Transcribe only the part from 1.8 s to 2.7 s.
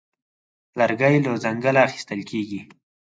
اخیستل کېږي.